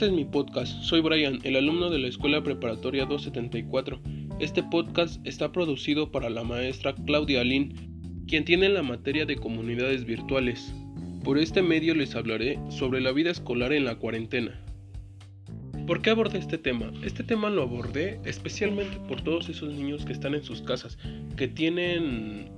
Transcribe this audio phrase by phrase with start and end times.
[0.00, 0.82] Este es mi podcast.
[0.82, 4.00] Soy Brian, el alumno de la Escuela Preparatoria 274.
[4.38, 10.06] Este podcast está producido para la maestra Claudia Lin, quien tiene la materia de comunidades
[10.06, 10.72] virtuales.
[11.22, 14.64] Por este medio les hablaré sobre la vida escolar en la cuarentena.
[15.86, 16.90] ¿Por qué abordé este tema?
[17.04, 20.96] Este tema lo abordé especialmente por todos esos niños que están en sus casas,
[21.36, 22.50] que tienen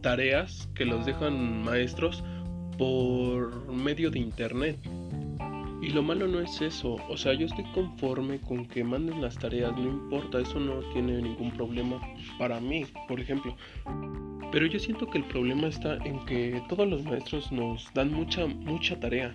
[0.00, 2.24] tareas que los dejan maestros
[2.76, 4.80] por medio de internet.
[5.82, 9.38] Y lo malo no es eso, o sea, yo estoy conforme con que manden las
[9.38, 11.98] tareas, no importa, eso no tiene ningún problema
[12.38, 13.56] para mí, por ejemplo.
[14.52, 18.46] Pero yo siento que el problema está en que todos los maestros nos dan mucha,
[18.46, 19.34] mucha tarea,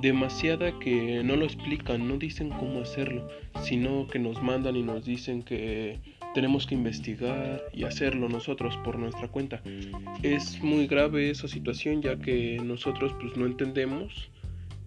[0.00, 3.28] demasiada que no lo explican, no dicen cómo hacerlo,
[3.62, 6.00] sino que nos mandan y nos dicen que
[6.34, 9.62] tenemos que investigar y hacerlo nosotros por nuestra cuenta.
[10.22, 14.30] Es muy grave esa situación ya que nosotros pues no entendemos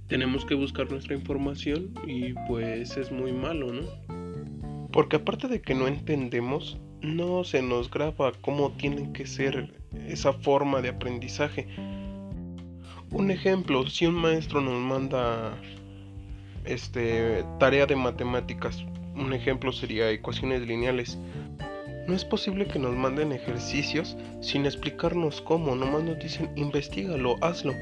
[0.07, 4.87] tenemos que buscar nuestra información y pues es muy malo, ¿no?
[4.91, 9.73] Porque aparte de que no entendemos, no se nos graba cómo tiene que ser
[10.07, 11.67] esa forma de aprendizaje.
[13.11, 15.57] Un ejemplo, si un maestro nos manda
[16.65, 18.83] este tarea de matemáticas,
[19.15, 21.17] un ejemplo sería ecuaciones lineales.
[22.07, 27.73] No es posible que nos manden ejercicios sin explicarnos cómo, nomás nos dicen investigalo, hazlo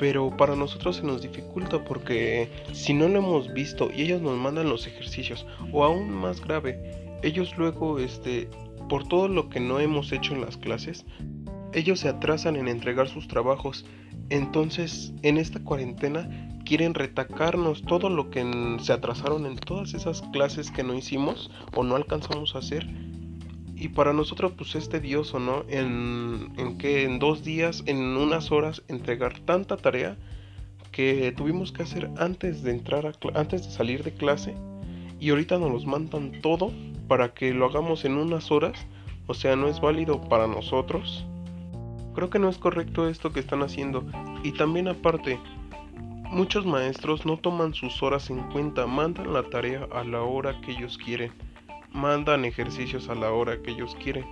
[0.00, 4.38] pero para nosotros se nos dificulta porque si no lo hemos visto y ellos nos
[4.38, 8.48] mandan los ejercicios o aún más grave, ellos luego este
[8.88, 11.04] por todo lo que no hemos hecho en las clases,
[11.74, 13.84] ellos se atrasan en entregar sus trabajos.
[14.30, 18.42] Entonces, en esta cuarentena quieren retacarnos todo lo que
[18.80, 22.88] se atrasaron en todas esas clases que no hicimos o no alcanzamos a hacer
[23.80, 25.64] y para nosotros pues es tedioso, ¿no?
[25.68, 30.18] En, en que en dos días, en unas horas, entregar tanta tarea
[30.92, 34.54] que tuvimos que hacer antes de entrar a antes de salir de clase
[35.18, 36.70] y ahorita nos los mandan todo
[37.08, 38.86] para que lo hagamos en unas horas,
[39.26, 41.24] o sea, no es válido para nosotros.
[42.14, 44.04] Creo que no es correcto esto que están haciendo
[44.44, 45.38] y también aparte
[46.24, 50.72] muchos maestros no toman sus horas en cuenta, mandan la tarea a la hora que
[50.72, 51.32] ellos quieren
[51.92, 54.24] mandan ejercicios a la hora que ellos quieren.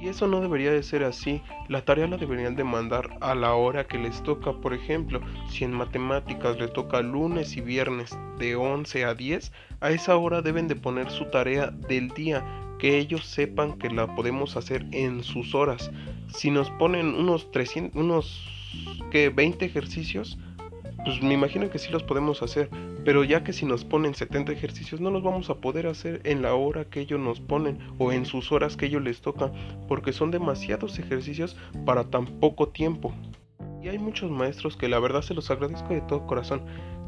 [0.00, 1.40] Y eso no debería de ser así.
[1.68, 4.52] La tarea la deberían de mandar a la hora que les toca.
[4.52, 9.90] Por ejemplo, si en matemáticas le toca lunes y viernes de 11 a 10, a
[9.90, 12.44] esa hora deben de poner su tarea del día,
[12.78, 15.90] que ellos sepan que la podemos hacer en sus horas.
[16.28, 18.46] Si nos ponen unos 300, unos
[19.10, 20.38] que 20 ejercicios,
[21.06, 22.68] pues me imagino que sí los podemos hacer,
[23.04, 26.42] pero ya que si nos ponen 70 ejercicios no los vamos a poder hacer en
[26.42, 29.52] la hora que ellos nos ponen o en sus horas que ellos les tocan,
[29.86, 33.14] porque son demasiados ejercicios para tan poco tiempo.
[33.80, 36.62] Y hay muchos maestros que la verdad se los agradezco de todo corazón,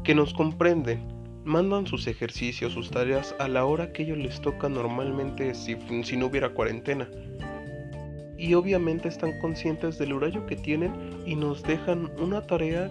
[0.05, 1.05] que nos comprenden,
[1.43, 5.75] mandan sus ejercicios, sus tareas a la hora que ellos les toca normalmente si,
[6.15, 7.09] no hubiera cuarentena
[8.37, 10.93] y obviamente están conscientes del horario que tienen
[11.25, 12.89] y nos dejan una tarea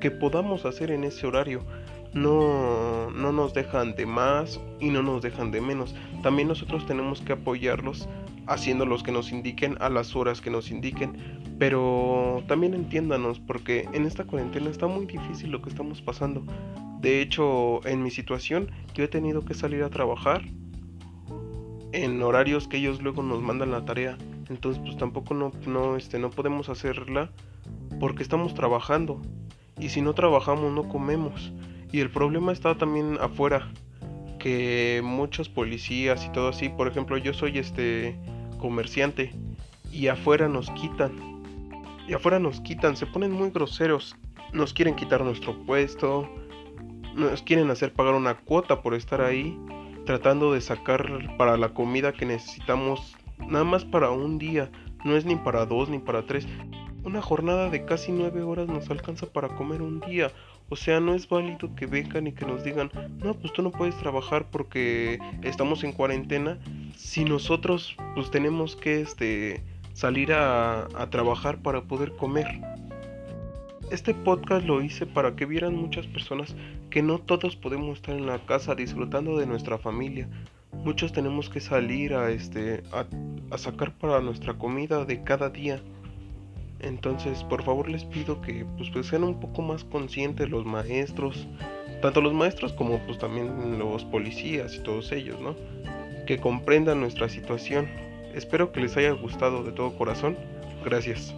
[0.00, 1.64] que podamos hacer en ese horario.
[2.12, 5.94] No, no nos dejan de más y no nos dejan de menos.
[6.22, 8.08] También nosotros tenemos que apoyarlos
[8.48, 11.16] haciendo los que nos indiquen a las horas que nos indiquen.
[11.58, 16.42] Pero también entiéndanos porque en esta cuarentena está muy difícil lo que estamos pasando.
[17.00, 20.42] De hecho, en mi situación yo he tenido que salir a trabajar
[21.92, 24.18] en horarios que ellos luego nos mandan la tarea.
[24.48, 27.30] Entonces pues tampoco no, no, este, no podemos hacerla
[28.00, 29.20] porque estamos trabajando
[29.80, 31.52] y si no trabajamos no comemos.
[31.92, 33.72] Y el problema está también afuera,
[34.38, 38.18] que muchos policías y todo así, por ejemplo, yo soy este
[38.58, 39.32] comerciante
[39.92, 41.12] y afuera nos quitan.
[42.08, 44.16] Y afuera nos quitan, se ponen muy groseros.
[44.52, 46.28] Nos quieren quitar nuestro puesto,
[47.14, 49.56] nos quieren hacer pagar una cuota por estar ahí,
[50.06, 54.70] tratando de sacar para la comida que necesitamos nada más para un día,
[55.04, 56.46] no es ni para dos ni para tres.
[57.02, 60.30] Una jornada de casi nueve horas nos alcanza para comer un día.
[60.68, 62.90] O sea, no es válido que vengan y que nos digan,
[63.24, 66.58] no, pues tú no puedes trabajar porque estamos en cuarentena.
[66.96, 69.62] Si nosotros pues tenemos que este,
[69.94, 72.46] salir a, trabajar para poder comer.
[73.90, 76.54] Este podcast lo hice para que vieran muchas personas
[76.90, 80.28] que no todos podemos estar en la casa disfrutando de nuestra familia.
[80.84, 85.80] Muchos tenemos que salir a, este, a sacar para nuestra comida de cada día.
[86.82, 91.46] Entonces, por favor les pido que pues, pues, sean un poco más conscientes los maestros,
[92.00, 95.54] tanto los maestros como pues también los policías y todos ellos, ¿no?
[96.26, 97.88] Que comprendan nuestra situación.
[98.34, 100.36] Espero que les haya gustado de todo corazón.
[100.84, 101.34] Gracias.